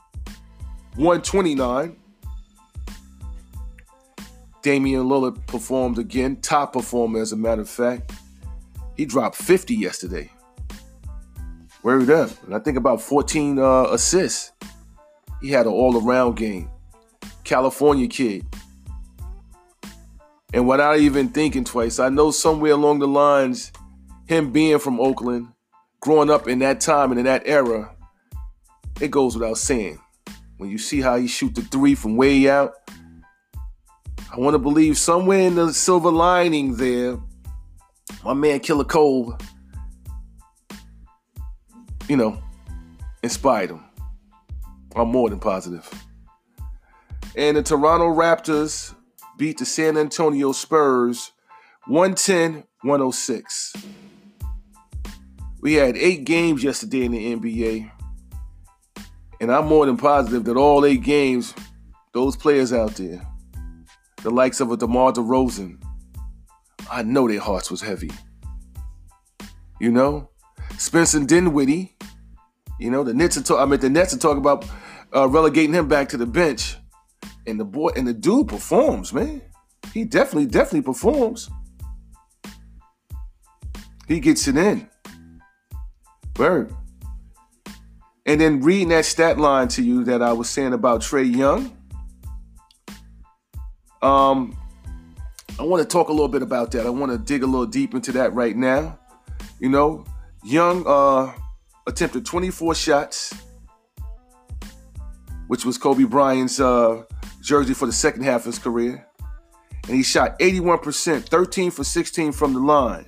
129. 0.94 1.96
Damian 4.62 5.04
Lillard 5.04 5.44
performed 5.46 5.98
again, 5.98 6.36
top 6.36 6.72
performer 6.72 7.20
as 7.20 7.32
a 7.32 7.36
matter 7.36 7.62
of 7.62 7.68
fact. 7.68 8.12
He 8.96 9.04
dropped 9.04 9.36
50 9.36 9.74
yesterday. 9.74 10.30
Word 11.86 12.10
up. 12.10 12.30
And 12.42 12.52
I 12.52 12.58
think 12.58 12.76
about 12.76 13.00
14 13.00 13.60
uh, 13.60 13.84
assists. 13.92 14.50
He 15.40 15.50
had 15.50 15.66
an 15.66 15.72
all 15.72 16.04
around 16.04 16.34
game. 16.34 16.68
California 17.44 18.08
kid. 18.08 18.44
And 20.52 20.66
without 20.66 20.98
even 20.98 21.28
thinking 21.28 21.62
twice, 21.62 22.00
I 22.00 22.08
know 22.08 22.32
somewhere 22.32 22.72
along 22.72 22.98
the 22.98 23.06
lines, 23.06 23.70
him 24.26 24.50
being 24.50 24.80
from 24.80 24.98
Oakland, 24.98 25.46
growing 26.00 26.28
up 26.28 26.48
in 26.48 26.58
that 26.58 26.80
time 26.80 27.12
and 27.12 27.20
in 27.20 27.26
that 27.26 27.44
era, 27.46 27.94
it 29.00 29.12
goes 29.12 29.38
without 29.38 29.56
saying. 29.56 30.00
When 30.56 30.68
you 30.68 30.78
see 30.78 31.00
how 31.00 31.16
he 31.16 31.28
shoot 31.28 31.54
the 31.54 31.62
three 31.62 31.94
from 31.94 32.16
way 32.16 32.50
out, 32.50 32.74
I 33.56 34.40
want 34.40 34.54
to 34.54 34.58
believe 34.58 34.98
somewhere 34.98 35.38
in 35.38 35.54
the 35.54 35.72
silver 35.72 36.10
lining 36.10 36.74
there, 36.78 37.16
my 38.24 38.34
man 38.34 38.58
Killer 38.58 38.82
Cole, 38.82 39.38
you 42.08 42.16
know, 42.16 42.40
inspired 43.22 43.70
him. 43.70 43.84
I'm 44.94 45.08
more 45.08 45.28
than 45.30 45.40
positive. 45.40 45.88
And 47.36 47.56
the 47.56 47.62
Toronto 47.62 48.06
Raptors 48.06 48.94
beat 49.36 49.58
the 49.58 49.66
San 49.66 49.96
Antonio 49.96 50.52
Spurs 50.52 51.32
110 51.86 52.64
106. 52.82 53.74
We 55.60 55.74
had 55.74 55.96
eight 55.96 56.24
games 56.24 56.62
yesterday 56.62 57.04
in 57.04 57.12
the 57.12 57.34
NBA. 57.34 57.90
And 59.40 59.52
I'm 59.52 59.66
more 59.66 59.84
than 59.84 59.96
positive 59.96 60.44
that 60.44 60.56
all 60.56 60.86
eight 60.86 61.02
games, 61.02 61.54
those 62.12 62.36
players 62.36 62.72
out 62.72 62.94
there, 62.94 63.26
the 64.22 64.30
likes 64.30 64.60
of 64.60 64.70
a 64.70 64.76
DeMar 64.76 65.12
DeRozan, 65.12 65.82
I 66.90 67.02
know 67.02 67.28
their 67.28 67.40
hearts 67.40 67.70
was 67.70 67.82
heavy. 67.82 68.10
You 69.80 69.90
know? 69.90 70.30
Spencer 70.78 71.24
Dinwiddie, 71.24 71.95
you 72.78 72.90
know, 72.90 73.02
the 73.02 73.14
Nets 73.14 73.36
are 73.36 73.42
talk, 73.42 73.60
I 73.60 73.64
mean 73.64 73.80
the 73.80 73.90
Nets 73.90 74.14
are 74.14 74.18
talking 74.18 74.38
about 74.38 74.66
uh, 75.14 75.28
relegating 75.28 75.74
him 75.74 75.88
back 75.88 76.08
to 76.10 76.16
the 76.16 76.26
bench. 76.26 76.76
And 77.46 77.60
the 77.60 77.64
boy 77.64 77.90
and 77.96 78.06
the 78.06 78.12
dude 78.12 78.48
performs, 78.48 79.12
man. 79.12 79.40
He 79.94 80.04
definitely, 80.04 80.46
definitely 80.46 80.82
performs. 80.82 81.48
He 84.08 84.20
gets 84.20 84.46
it 84.48 84.56
in. 84.56 84.88
Bird. 86.34 86.74
And 88.26 88.40
then 88.40 88.60
reading 88.60 88.88
that 88.88 89.04
stat 89.04 89.38
line 89.38 89.68
to 89.68 89.82
you 89.82 90.04
that 90.04 90.22
I 90.22 90.32
was 90.32 90.50
saying 90.50 90.72
about 90.72 91.00
Trae 91.00 91.34
Young. 91.34 91.76
Um, 94.02 94.56
I 95.58 95.62
want 95.62 95.82
to 95.82 95.88
talk 95.88 96.08
a 96.08 96.12
little 96.12 96.28
bit 96.28 96.42
about 96.42 96.72
that. 96.72 96.84
I 96.84 96.90
want 96.90 97.12
to 97.12 97.18
dig 97.18 97.42
a 97.42 97.46
little 97.46 97.66
deep 97.66 97.94
into 97.94 98.12
that 98.12 98.34
right 98.34 98.56
now. 98.56 98.98
You 99.60 99.68
know, 99.68 100.04
Young 100.44 100.84
uh, 100.86 101.32
attempted 101.86 102.26
24 102.26 102.74
shots, 102.74 103.34
which 105.46 105.64
was 105.64 105.78
Kobe 105.78 106.04
Bryant's 106.04 106.60
uh, 106.60 107.04
jersey 107.42 107.74
for 107.74 107.86
the 107.86 107.92
second 107.92 108.24
half 108.24 108.40
of 108.40 108.46
his 108.46 108.58
career. 108.58 109.06
And 109.84 109.94
he 109.94 110.02
shot 110.02 110.38
81%, 110.40 111.28
13 111.28 111.70
for 111.70 111.84
16 111.84 112.32
from 112.32 112.54
the 112.54 112.60
line, 112.60 113.06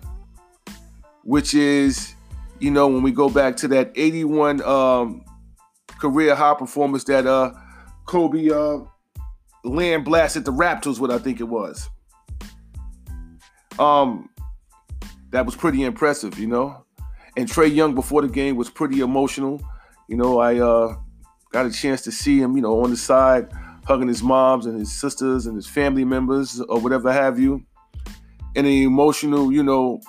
which 1.24 1.54
is 1.54 2.14
you 2.60 2.70
know, 2.70 2.88
when 2.88 3.02
we 3.02 3.12
go 3.12 3.28
back 3.28 3.56
to 3.58 3.68
that 3.68 3.92
81 3.94 4.62
um, 4.62 5.24
career 5.98 6.34
high 6.34 6.54
performance 6.54 7.04
that 7.04 7.26
uh, 7.26 7.52
Kobe 8.06 8.50
uh, 8.50 8.78
land 9.64 10.04
blasted 10.04 10.44
the 10.44 10.52
Raptors 10.52 10.98
with, 10.98 11.10
I 11.10 11.18
think 11.18 11.40
it 11.40 11.44
was. 11.44 11.88
Um, 13.78 14.28
that 15.30 15.46
was 15.46 15.54
pretty 15.54 15.84
impressive, 15.84 16.38
you 16.38 16.48
know. 16.48 16.84
And 17.38 17.48
Trae 17.48 17.72
Young 17.72 17.94
before 17.94 18.20
the 18.22 18.28
game 18.28 18.56
was 18.56 18.68
pretty 18.68 18.98
emotional. 18.98 19.62
You 20.08 20.16
know, 20.16 20.40
I 20.40 20.58
uh, 20.58 20.96
got 21.52 21.66
a 21.66 21.70
chance 21.70 22.02
to 22.02 22.10
see 22.10 22.40
him, 22.40 22.56
you 22.56 22.62
know, 22.62 22.82
on 22.82 22.90
the 22.90 22.96
side 22.96 23.52
hugging 23.86 24.08
his 24.08 24.24
moms 24.24 24.66
and 24.66 24.76
his 24.76 24.92
sisters 24.92 25.46
and 25.46 25.54
his 25.54 25.68
family 25.68 26.04
members 26.04 26.60
or 26.62 26.80
whatever 26.80 27.12
have 27.12 27.38
you. 27.38 27.64
And 28.56 28.66
an 28.66 28.72
emotional, 28.72 29.52
you 29.52 29.62
know, 29.62 30.00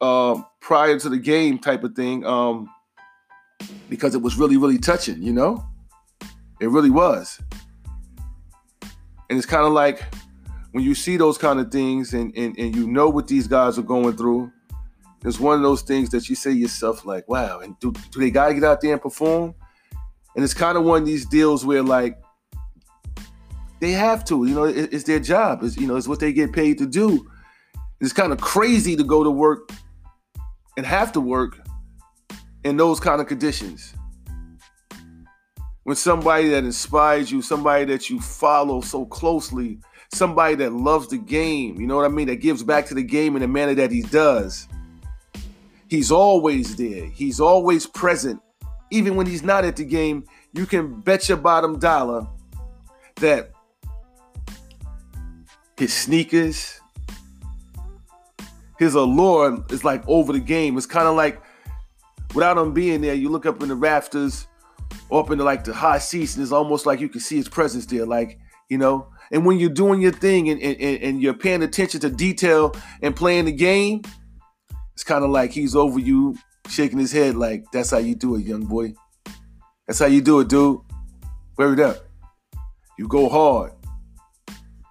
uh, 0.00 0.40
prior 0.62 0.98
to 0.98 1.10
the 1.10 1.18
game 1.18 1.58
type 1.58 1.84
of 1.84 1.94
thing 1.94 2.24
um, 2.24 2.70
because 3.90 4.14
it 4.14 4.22
was 4.22 4.36
really, 4.36 4.56
really 4.56 4.78
touching, 4.78 5.22
you 5.22 5.34
know? 5.34 5.62
It 6.58 6.70
really 6.70 6.88
was. 6.88 7.38
And 9.28 9.36
it's 9.36 9.46
kind 9.46 9.66
of 9.66 9.72
like 9.72 10.02
when 10.72 10.84
you 10.84 10.94
see 10.94 11.18
those 11.18 11.36
kind 11.36 11.60
of 11.60 11.70
things 11.70 12.14
and, 12.14 12.34
and, 12.34 12.58
and 12.58 12.74
you 12.74 12.86
know 12.86 13.10
what 13.10 13.28
these 13.28 13.46
guys 13.46 13.78
are 13.78 13.82
going 13.82 14.16
through, 14.16 14.50
it's 15.24 15.38
one 15.38 15.56
of 15.56 15.62
those 15.62 15.82
things 15.82 16.10
that 16.10 16.28
you 16.28 16.34
say 16.34 16.50
to 16.50 16.56
yourself, 16.56 17.04
like, 17.04 17.28
wow, 17.28 17.60
and 17.60 17.78
do, 17.80 17.92
do 17.92 18.20
they 18.20 18.30
got 18.30 18.48
to 18.48 18.54
get 18.54 18.64
out 18.64 18.80
there 18.80 18.92
and 18.92 19.02
perform? 19.02 19.54
And 20.34 20.44
it's 20.44 20.54
kind 20.54 20.78
of 20.78 20.84
one 20.84 21.02
of 21.02 21.06
these 21.06 21.26
deals 21.26 21.64
where, 21.64 21.82
like, 21.82 22.18
they 23.80 23.92
have 23.92 24.24
to, 24.26 24.46
you 24.46 24.54
know, 24.54 24.64
it, 24.64 24.92
it's 24.92 25.04
their 25.04 25.20
job. 25.20 25.62
It's, 25.62 25.76
you 25.76 25.86
know, 25.86 25.96
it's 25.96 26.08
what 26.08 26.20
they 26.20 26.32
get 26.32 26.52
paid 26.52 26.78
to 26.78 26.86
do. 26.86 27.28
It's 28.00 28.12
kind 28.12 28.32
of 28.32 28.40
crazy 28.40 28.96
to 28.96 29.04
go 29.04 29.24
to 29.24 29.30
work 29.30 29.70
and 30.76 30.86
have 30.86 31.12
to 31.12 31.20
work 31.20 31.58
in 32.64 32.76
those 32.76 33.00
kind 33.00 33.20
of 33.20 33.26
conditions. 33.26 33.94
When 35.84 35.96
somebody 35.96 36.48
that 36.48 36.64
inspires 36.64 37.32
you, 37.32 37.42
somebody 37.42 37.84
that 37.86 38.08
you 38.08 38.20
follow 38.20 38.80
so 38.80 39.04
closely, 39.06 39.78
somebody 40.14 40.54
that 40.56 40.72
loves 40.72 41.08
the 41.08 41.18
game, 41.18 41.80
you 41.80 41.86
know 41.86 41.96
what 41.96 42.04
I 42.04 42.08
mean, 42.08 42.28
that 42.28 42.36
gives 42.36 42.62
back 42.62 42.86
to 42.86 42.94
the 42.94 43.02
game 43.02 43.34
in 43.34 43.42
the 43.42 43.48
manner 43.48 43.74
that 43.74 43.90
he 43.90 44.02
does. 44.02 44.68
He's 45.90 46.12
always 46.12 46.76
there. 46.76 47.06
He's 47.06 47.40
always 47.40 47.84
present. 47.84 48.40
Even 48.92 49.16
when 49.16 49.26
he's 49.26 49.42
not 49.42 49.64
at 49.64 49.74
the 49.74 49.84
game, 49.84 50.24
you 50.52 50.64
can 50.64 51.00
bet 51.00 51.28
your 51.28 51.36
bottom 51.36 51.80
dollar 51.80 52.28
that 53.16 53.50
his 55.76 55.92
sneakers, 55.92 56.80
his 58.78 58.94
allure 58.94 59.64
is 59.70 59.82
like 59.82 60.04
over 60.06 60.32
the 60.32 60.38
game. 60.38 60.76
It's 60.76 60.86
kind 60.86 61.08
of 61.08 61.16
like 61.16 61.42
without 62.34 62.56
him 62.56 62.72
being 62.72 63.00
there, 63.00 63.14
you 63.14 63.28
look 63.28 63.44
up 63.44 63.60
in 63.60 63.68
the 63.68 63.74
rafters, 63.74 64.46
up 65.10 65.32
into 65.32 65.42
like 65.42 65.64
the 65.64 65.74
high 65.74 65.98
seats, 65.98 66.36
and 66.36 66.42
it's 66.44 66.52
almost 66.52 66.86
like 66.86 67.00
you 67.00 67.08
can 67.08 67.20
see 67.20 67.36
his 67.36 67.48
presence 67.48 67.86
there. 67.86 68.06
Like, 68.06 68.38
you 68.68 68.78
know, 68.78 69.08
and 69.32 69.44
when 69.44 69.58
you're 69.58 69.70
doing 69.70 70.00
your 70.00 70.12
thing 70.12 70.50
and, 70.50 70.62
and, 70.62 71.02
and 71.02 71.20
you're 71.20 71.34
paying 71.34 71.64
attention 71.64 72.00
to 72.02 72.10
detail 72.10 72.76
and 73.02 73.16
playing 73.16 73.46
the 73.46 73.52
game, 73.52 74.02
it's 75.00 75.04
kind 75.08 75.24
of 75.24 75.30
like 75.30 75.50
he's 75.50 75.74
over 75.74 75.98
you, 75.98 76.36
shaking 76.68 76.98
his 76.98 77.10
head 77.10 77.34
like, 77.34 77.64
that's 77.72 77.90
how 77.90 77.96
you 77.96 78.14
do 78.14 78.34
it, 78.36 78.44
young 78.44 78.66
boy. 78.66 78.92
That's 79.86 79.98
how 79.98 80.04
you 80.04 80.20
do 80.20 80.40
it, 80.40 80.48
dude. 80.48 80.78
Word 81.56 81.80
up. 81.80 82.04
You 82.98 83.08
go 83.08 83.30
hard. 83.30 83.72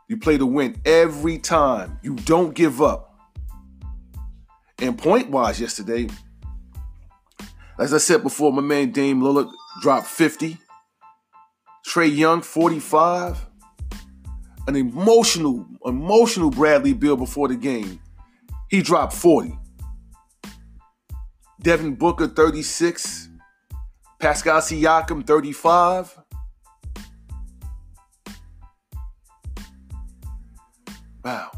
You 0.07 0.17
play 0.17 0.39
to 0.39 0.47
win 0.47 0.81
every 0.83 1.37
time. 1.37 1.99
You 2.01 2.15
don't 2.15 2.55
give 2.55 2.81
up. 2.81 3.19
And 4.79 4.97
point 4.97 5.29
wise, 5.29 5.61
yesterday, 5.61 6.07
as 7.77 7.93
I 7.93 7.99
said 7.99 8.23
before, 8.23 8.51
my 8.51 8.63
man 8.63 8.89
Dame 8.89 9.21
Lillard 9.21 9.51
dropped 9.79 10.07
50. 10.07 10.57
Trae 11.87 12.17
Young, 12.17 12.41
45. 12.41 13.45
An 14.67 14.75
emotional, 14.75 15.67
emotional 15.85 16.49
Bradley 16.49 16.93
Beal 16.93 17.15
before 17.15 17.47
the 17.47 17.55
game. 17.55 18.01
He 18.71 18.81
dropped 18.81 19.13
40. 19.13 19.55
Devin 21.61 21.95
Booker, 21.95 22.27
36. 22.27 23.29
Pascal 24.19 24.59
Siakam, 24.59 25.25
35. 25.25 26.19
Wow. 31.23 31.51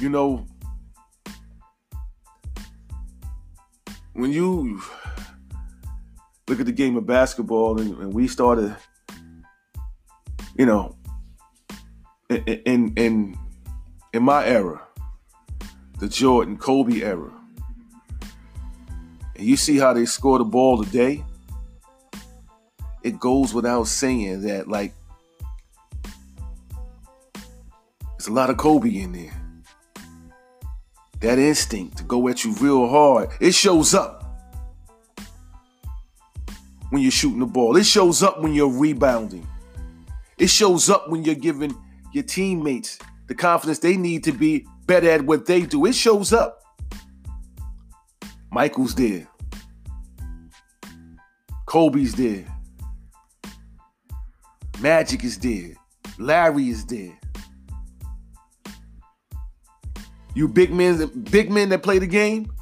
you 0.00 0.08
know, 0.08 0.46
when 4.12 4.32
you 4.32 4.80
look 6.48 6.60
at 6.60 6.66
the 6.66 6.72
game 6.72 6.96
of 6.96 7.06
basketball 7.06 7.80
and, 7.80 7.96
and 7.98 8.12
we 8.12 8.28
started, 8.28 8.76
you 10.56 10.66
know, 10.66 10.96
in, 12.28 12.42
in 12.44 12.92
in 12.96 13.38
in 14.12 14.22
my 14.22 14.44
era, 14.46 14.85
the 15.98 16.08
Jordan 16.08 16.56
Kobe 16.56 17.02
era, 17.02 17.30
and 19.36 19.46
you 19.46 19.56
see 19.56 19.78
how 19.78 19.92
they 19.92 20.04
score 20.04 20.38
the 20.38 20.44
ball 20.44 20.82
today, 20.82 21.24
it 23.02 23.18
goes 23.20 23.54
without 23.54 23.86
saying 23.86 24.42
that 24.42 24.68
like 24.68 24.92
there's 28.12 28.28
a 28.28 28.32
lot 28.32 28.50
of 28.50 28.56
Kobe 28.56 28.90
in 28.90 29.12
there 29.12 29.42
that 31.20 31.38
instinct 31.38 31.98
to 31.98 32.04
go 32.04 32.28
at 32.28 32.44
you 32.44 32.52
real 32.54 32.88
hard, 32.88 33.30
it 33.40 33.52
shows 33.52 33.94
up 33.94 34.22
when 36.90 37.02
you're 37.02 37.10
shooting 37.10 37.40
the 37.40 37.46
ball. 37.46 37.76
It 37.76 37.86
shows 37.86 38.22
up 38.22 38.40
when 38.40 38.54
you're 38.54 38.70
rebounding. 38.70 39.46
It 40.38 40.48
shows 40.48 40.90
up 40.90 41.08
when 41.08 41.24
you're 41.24 41.34
giving 41.34 41.74
your 42.12 42.24
teammates 42.24 42.98
the 43.26 43.34
confidence 43.34 43.78
they 43.78 43.96
need 43.96 44.22
to 44.24 44.32
be 44.32 44.66
better 44.86 45.10
at 45.10 45.22
what 45.22 45.46
they 45.46 45.62
do. 45.62 45.86
It 45.86 45.94
shows 45.94 46.32
up. 46.32 46.62
Michael's 48.50 48.94
there. 48.94 49.26
Kobe's 51.66 52.14
there. 52.14 52.46
Magic 54.80 55.24
is 55.24 55.38
there. 55.38 55.74
Larry 56.18 56.68
is 56.68 56.86
there. 56.86 57.18
You 60.34 60.48
big 60.48 60.72
men, 60.72 61.24
big 61.30 61.50
men 61.50 61.70
that 61.70 61.82
play 61.82 61.98
the 61.98 62.06
game, 62.06 62.52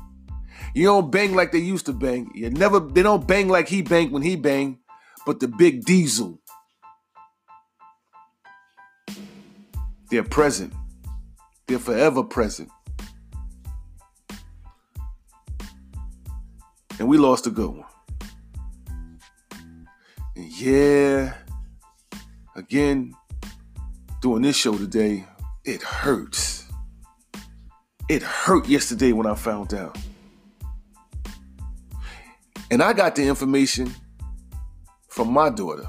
you 0.75 0.85
don't 0.85 1.11
bang 1.11 1.35
like 1.35 1.53
they 1.53 1.59
used 1.59 1.87
to 1.87 1.93
bang. 1.93 2.31
You 2.35 2.51
never, 2.51 2.81
they 2.81 3.03
don't 3.03 3.27
bang 3.27 3.49
like 3.49 3.69
he 3.69 3.83
banged 3.83 4.13
when 4.13 4.23
he 4.23 4.37
banged, 4.37 4.79
but 5.27 5.41
the 5.41 5.49
big 5.49 5.85
diesel. 5.85 6.41
They're 10.11 10.23
present. 10.23 10.73
They're 11.67 11.79
forever 11.79 12.23
present. 12.23 12.71
And 16.99 17.09
we 17.09 17.19
lost 17.19 17.47
a 17.47 17.51
good 17.51 17.71
one. 17.71 17.85
And 20.37 20.61
yeah, 20.61 21.35
again, 22.55 23.15
doing 24.21 24.43
this 24.43 24.57
show 24.57 24.77
today, 24.77 25.25
it 25.65 25.83
hurts. 25.83 26.67
It 28.09 28.23
hurt 28.23 28.69
yesterday 28.69 29.13
when 29.13 29.27
I 29.27 29.35
found 29.35 29.73
out. 29.73 29.97
And 32.71 32.83
I 32.83 32.93
got 32.93 33.15
the 33.15 33.27
information 33.27 33.93
from 35.09 35.33
my 35.33 35.49
daughter. 35.49 35.89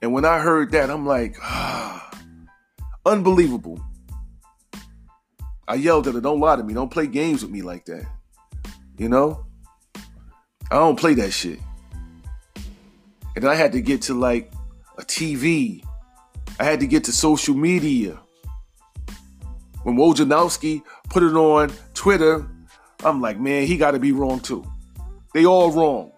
And 0.00 0.12
when 0.12 0.24
I 0.24 0.38
heard 0.38 0.72
that, 0.72 0.90
I'm 0.90 1.06
like, 1.06 1.36
ah, 1.42 2.07
unbelievable. 3.08 3.80
I 5.66 5.74
yelled 5.74 6.06
at 6.08 6.14
her, 6.14 6.20
don't 6.20 6.40
lie 6.40 6.56
to 6.56 6.62
me. 6.62 6.74
Don't 6.74 6.90
play 6.90 7.06
games 7.06 7.42
with 7.42 7.50
me 7.50 7.62
like 7.62 7.84
that. 7.86 8.06
You 8.96 9.08
know? 9.08 9.46
I 10.70 10.76
don't 10.76 10.98
play 10.98 11.14
that 11.14 11.30
shit. 11.30 11.58
And 13.36 13.44
I 13.44 13.54
had 13.54 13.72
to 13.72 13.80
get 13.80 14.02
to 14.02 14.14
like 14.14 14.52
a 14.96 15.02
TV. 15.02 15.84
I 16.58 16.64
had 16.64 16.80
to 16.80 16.86
get 16.86 17.04
to 17.04 17.12
social 17.12 17.54
media. 17.54 18.18
When 19.84 19.96
Wojnarowski 19.96 20.82
put 21.08 21.22
it 21.22 21.34
on 21.34 21.72
Twitter, 21.94 22.46
I'm 23.04 23.20
like, 23.20 23.38
man, 23.38 23.66
he 23.66 23.76
got 23.76 23.92
to 23.92 23.98
be 23.98 24.12
wrong 24.12 24.40
too. 24.40 24.64
They 25.34 25.46
all 25.46 25.70
wrong. 25.70 26.12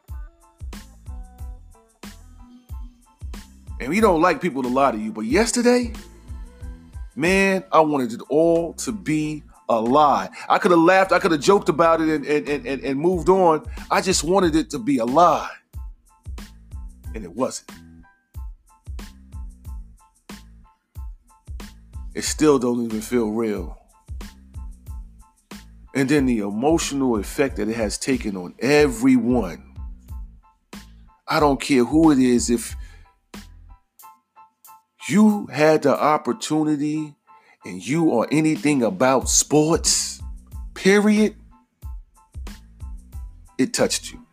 And 3.80 3.88
we 3.88 4.00
don't 4.00 4.20
like 4.20 4.40
people 4.40 4.62
to 4.62 4.68
lie 4.68 4.92
to 4.92 4.98
you. 4.98 5.12
But 5.12 5.26
yesterday, 5.26 5.92
man, 7.20 7.62
I 7.70 7.80
wanted 7.80 8.14
it 8.14 8.20
all 8.30 8.72
to 8.74 8.92
be 8.92 9.42
a 9.68 9.78
lie. 9.80 10.30
I 10.48 10.58
could 10.58 10.70
have 10.70 10.80
laughed, 10.80 11.12
I 11.12 11.18
could 11.18 11.32
have 11.32 11.40
joked 11.40 11.68
about 11.68 12.00
it 12.00 12.08
and, 12.08 12.26
and, 12.26 12.66
and, 12.66 12.82
and 12.82 12.98
moved 12.98 13.28
on. 13.28 13.66
I 13.90 14.00
just 14.00 14.24
wanted 14.24 14.56
it 14.56 14.70
to 14.70 14.78
be 14.78 14.98
a 14.98 15.04
lie. 15.04 15.50
And 17.14 17.22
it 17.22 17.32
wasn't. 17.32 17.70
It 22.14 22.24
still 22.24 22.58
don't 22.58 22.84
even 22.84 23.00
feel 23.00 23.30
real. 23.30 23.78
And 25.94 26.08
then 26.08 26.26
the 26.26 26.38
emotional 26.38 27.16
effect 27.16 27.56
that 27.56 27.68
it 27.68 27.76
has 27.76 27.98
taken 27.98 28.36
on 28.36 28.54
everyone. 28.60 29.74
I 31.28 31.38
don't 31.38 31.60
care 31.60 31.84
who 31.84 32.10
it 32.10 32.18
is, 32.18 32.50
if 32.50 32.74
you 35.10 35.46
had 35.46 35.82
the 35.82 35.98
opportunity 35.98 37.14
and 37.64 37.86
you 37.86 38.18
are 38.18 38.28
anything 38.30 38.82
about 38.82 39.28
sports, 39.28 40.22
period, 40.74 41.36
it 43.58 43.74
touched 43.74 44.12
you. 44.12 44.24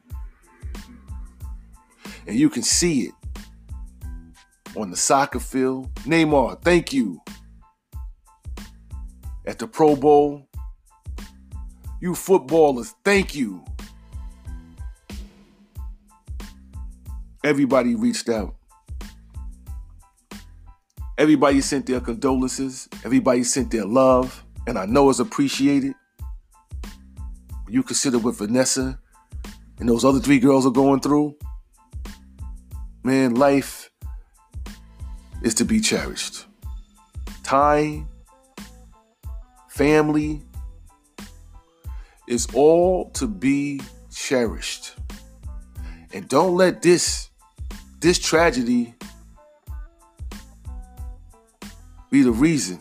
And 2.26 2.38
you 2.38 2.50
can 2.50 2.63
see 2.63 3.04
it 3.04 3.13
on 4.76 4.92
the 4.92 4.98
soccer 4.98 5.40
field. 5.40 5.94
Neymar, 6.04 6.62
thank 6.62 6.94
you. 6.94 7.22
At 9.46 9.60
the 9.60 9.68
Pro 9.68 9.96
Bowl, 9.96 10.48
you 12.02 12.13
footballers, 12.13 12.94
thank 13.04 13.34
you. 13.34 13.63
Everybody 17.44 17.96
reached 17.96 18.28
out. 18.28 18.57
Everybody 21.18 21.62
sent 21.62 21.88
their 21.88 22.00
condolences. 22.00 22.88
Everybody 23.04 23.44
sent 23.44 23.72
their 23.72 23.86
love. 23.86 24.44
And 24.68 24.78
I 24.78 24.86
know 24.86 25.10
it's 25.10 25.20
appreciated. 25.20 25.94
You 27.68 27.82
consider 27.82 28.20
what 28.20 28.36
Vanessa 28.36 29.00
and 29.80 29.90
those 29.90 30.06
other 30.06 30.20
three 30.20 30.40
girls 30.40 30.66
are 30.66 30.72
going 30.72 31.00
through. 31.00 31.36
Man, 33.04 33.36
life 33.36 33.90
is 35.42 35.56
to 35.56 35.66
be 35.66 35.80
cherished. 35.80 36.46
Time, 37.44 38.08
family 39.70 40.44
is 42.28 42.48
all 42.54 43.10
to 43.12 43.28
be 43.28 43.82
cherished. 44.14 44.96
And 46.14 46.28
don't 46.28 46.56
let 46.56 46.82
this 46.82 47.30
this 48.00 48.20
tragedy 48.20 48.94
be 52.10 52.22
the 52.22 52.32
reason. 52.32 52.80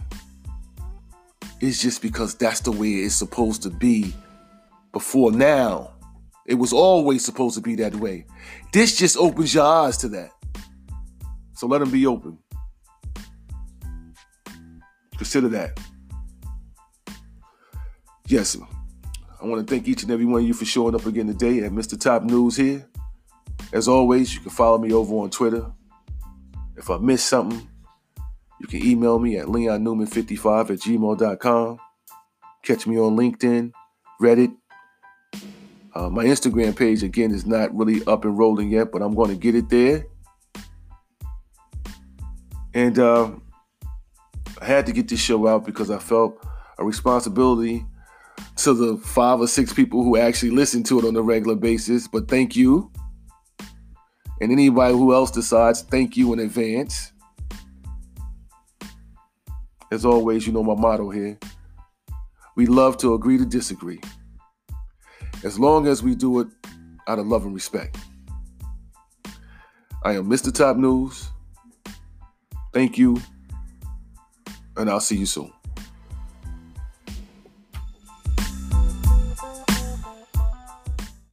It's 1.61 1.81
just 1.81 2.03
because 2.03 2.35
that's 2.35 2.61
the 2.61 2.73
way 2.73 2.95
it's 2.95 3.15
supposed 3.15 3.63
to 3.63 3.71
be 3.71 4.15
before 4.93 5.33
now. 5.33 5.93
It 6.47 6.55
was 6.55 6.73
always 6.73 7.25
supposed 7.25 7.57
to 7.57 7.61
be 7.61 7.75
that 7.77 7.97
way. 7.97 8.27
This 8.73 8.97
just 8.97 9.17
opens 9.17 9.55
your 9.55 9.65
eyes 9.65 9.97
to 9.99 10.09
that. 10.11 10.31
So 11.55 11.67
let 11.67 11.79
them 11.79 11.91
be 11.91 12.07
open. 12.07 12.39
Consider 15.17 15.49
that. 15.49 15.81
Yes, 18.29 18.57
I 19.41 19.47
want 19.47 19.67
to 19.67 19.75
thank 19.75 19.89
each 19.89 20.03
and 20.03 20.13
every 20.13 20.27
one 20.27 20.43
of 20.43 20.47
you 20.47 20.55
for 20.55 20.65
showing 20.65 20.95
up 20.95 21.07
again 21.07 21.27
today 21.27 21.61
at 21.61 21.73
Mr. 21.73 21.99
Top 21.99 22.23
News 22.23 22.57
here. 22.57 22.87
As 23.73 23.89
always, 23.89 24.35
you 24.35 24.41
can 24.41 24.51
follow 24.51 24.79
me 24.79 24.93
over 24.93 25.15
on 25.17 25.31
Twitter. 25.31 25.71
If 26.77 26.91
I 26.91 26.99
missed 26.99 27.27
something, 27.27 27.69
you 28.61 28.67
can 28.67 28.85
email 28.85 29.19
me 29.19 29.37
at 29.37 29.47
leonnewman55 29.47 30.71
at 30.71 30.79
gmail.com. 30.79 31.79
Catch 32.63 32.87
me 32.87 32.99
on 32.99 33.17
LinkedIn, 33.17 33.73
Reddit. 34.21 34.55
Uh, 35.95 36.11
my 36.11 36.25
Instagram 36.25 36.77
page, 36.77 37.03
again, 37.03 37.31
is 37.31 37.47
not 37.47 37.75
really 37.75 38.05
up 38.07 38.25
and 38.25 38.37
rolling 38.37 38.71
yet, 38.71 38.93
but 38.93 39.03
I'm 39.03 39.15
going 39.15 39.31
to 39.31 39.37
get 39.37 39.55
it 39.55 39.69
there. 39.69 40.07
And 42.75 42.99
uh, 42.99 43.31
I 44.61 44.65
had 44.65 44.85
to 44.87 44.93
get 44.93 45.09
this 45.09 45.21
show 45.21 45.47
out 45.47 45.65
because 45.65 45.91
I 45.91 45.99
felt 45.99 46.45
a 46.79 46.85
responsibility 46.85 47.87
to 48.57 48.75
the 48.75 48.97
five 48.99 49.41
or 49.41 49.47
six 49.47 49.73
people 49.73 50.03
who 50.03 50.17
actually 50.17 50.51
listen 50.51 50.83
to 50.85 50.99
it 50.99 51.05
on 51.05 51.17
a 51.17 51.23
regular 51.23 51.57
basis. 51.57 52.09
But 52.09 52.29
thank 52.29 52.57
you. 52.57 52.91
And 54.41 54.53
anybody 54.53 54.93
who 54.93 55.15
else 55.15 55.31
decides, 55.31 55.83
thank 55.83 56.17
you 56.17 56.33
in 56.33 56.41
advance. 56.41 57.13
As 59.93 60.05
always, 60.05 60.47
you 60.47 60.53
know 60.53 60.65
my 60.65 60.75
motto 60.75 61.11
here. 61.11 61.39
We 62.57 62.67
love 62.67 62.97
to 62.99 63.15
agree 63.15 63.39
to 63.39 63.47
disagree. 63.47 64.01
As 65.45 65.59
long 65.59 65.87
as 65.87 66.03
we 66.03 66.15
do 66.15 66.41
it 66.41 66.49
out 67.07 67.19
of 67.19 67.27
love 67.27 67.45
and 67.45 67.55
respect. 67.55 67.97
I 70.03 70.13
am 70.13 70.29
Mr. 70.29 70.53
Top 70.53 70.77
News. 70.77 71.29
Thank 72.73 72.99
you. 72.99 73.21
And 74.77 74.91
I'll 74.91 75.01
see 75.01 75.17
you 75.17 75.27
soon. 75.27 75.53